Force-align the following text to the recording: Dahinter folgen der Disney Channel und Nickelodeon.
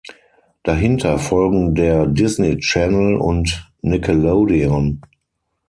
Dahinter 0.63 1.19
folgen 1.19 1.75
der 1.75 2.07
Disney 2.07 2.57
Channel 2.57 3.17
und 3.17 3.71
Nickelodeon. 3.83 5.03